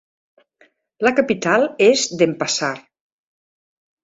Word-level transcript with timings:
La 1.07 1.11
capital 1.19 1.67
és 1.89 2.07
Denpasar. 2.23 2.73